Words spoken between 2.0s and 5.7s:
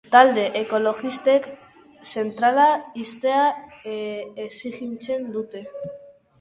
zentrala ixtea exijitzen dute.